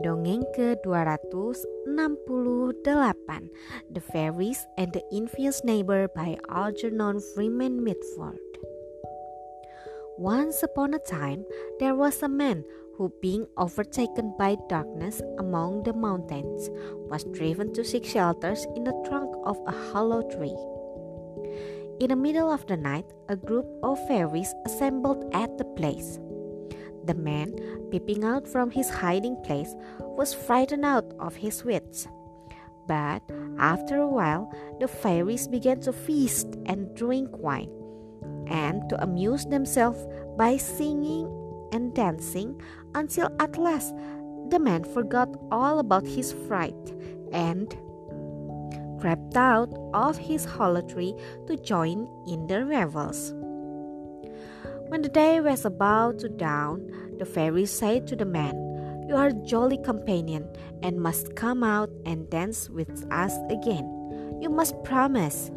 [0.00, 3.44] Dongeng ke-268
[3.92, 8.40] The Fairies and the Envious Neighbor by Algernon Freeman Mitford
[10.16, 11.44] Once upon a time,
[11.76, 12.64] there was a man
[12.96, 16.72] who, being overtaken by darkness among the mountains,
[17.12, 20.56] was driven to seek shelters in the trunk of a hollow tree.
[22.00, 26.16] In the middle of the night, a group of fairies assembled at the place.
[27.04, 27.54] The man,
[27.90, 32.06] peeping out from his hiding place, was frightened out of his wits.
[32.86, 33.22] But
[33.58, 37.70] after a while, the fairies began to feast and drink wine,
[38.46, 40.06] and to amuse themselves
[40.36, 41.26] by singing
[41.72, 42.60] and dancing
[42.94, 43.94] until at last
[44.50, 46.94] the man forgot all about his fright
[47.32, 47.74] and
[49.00, 51.14] crept out of his hollow tree
[51.46, 53.34] to join in the revels.
[54.92, 58.52] When the day was about to dawn, the fairy said to the man,
[59.08, 60.44] You are a jolly companion
[60.82, 63.88] and must come out and dance with us again.
[64.42, 65.50] You must promise.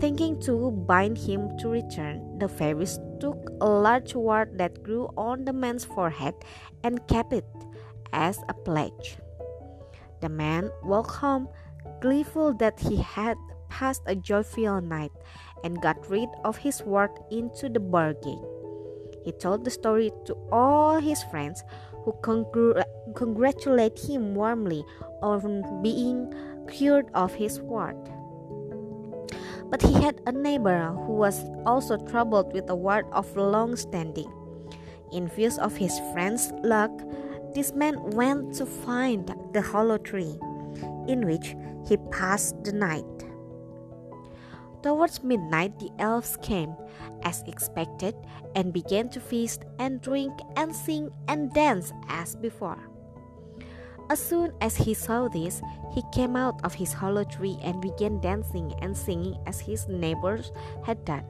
[0.00, 5.44] Thinking to bind him to return, the fairies took a large wart that grew on
[5.44, 6.32] the man's forehead
[6.82, 7.44] and kept it
[8.14, 9.18] as a pledge.
[10.22, 11.46] The man walked home,
[12.00, 13.36] gleeful that he had
[13.68, 15.12] passed a joyful night
[15.64, 18.42] and got rid of his wart into the bargain.
[19.24, 21.62] He told the story to all his friends
[22.04, 22.84] who congr-
[23.14, 24.84] congratulate him warmly
[25.22, 26.32] on being
[26.68, 27.98] cured of his wart.
[29.70, 34.32] But he had a neighbor who was also troubled with a wart of long standing.
[35.12, 36.90] In view of his friend's luck,
[37.54, 40.38] this man went to find the hollow tree,
[41.06, 41.56] in which
[41.86, 43.27] he passed the night.
[44.88, 46.72] Towards midnight, the elves came,
[47.20, 48.16] as expected,
[48.56, 52.80] and began to feast and drink and sing and dance as before.
[54.08, 55.60] As soon as he saw this,
[55.92, 60.52] he came out of his hollow tree and began dancing and singing as his neighbors
[60.86, 61.26] had done.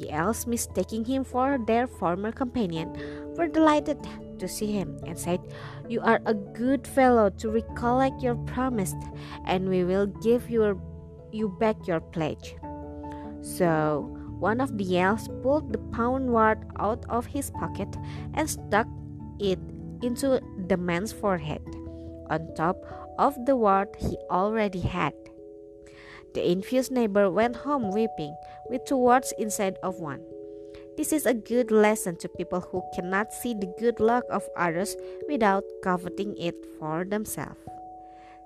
[0.00, 2.96] The elves, mistaking him for their former companion,
[3.36, 4.00] were delighted
[4.38, 5.40] to see him and said,
[5.90, 8.94] You are a good fellow to recollect your promise,
[9.44, 10.80] and we will give you
[11.36, 12.56] you back your pledge.
[13.44, 14.08] So
[14.40, 17.88] one of the elves pulled the pound wart out of his pocket
[18.34, 18.88] and stuck
[19.38, 19.60] it
[20.02, 21.62] into the man's forehead,
[22.28, 22.76] on top
[23.18, 25.12] of the wart he already had.
[26.34, 28.36] The envious neighbor went home weeping,
[28.68, 30.20] with two warts instead of one.
[30.96, 34.96] This is a good lesson to people who cannot see the good luck of others
[35.28, 37.60] without coveting it for themselves.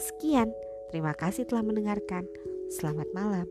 [0.00, 0.52] Sekian,
[0.88, 2.24] terima kasih telah mendengarkan.
[2.72, 3.46] Selamat malam.